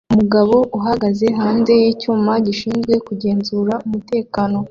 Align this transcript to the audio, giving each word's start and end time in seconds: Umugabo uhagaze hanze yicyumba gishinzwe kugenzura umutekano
Umugabo 0.13 0.55
uhagaze 0.77 1.25
hanze 1.39 1.71
yicyumba 1.81 2.33
gishinzwe 2.45 2.93
kugenzura 3.07 3.73
umutekano 3.85 4.57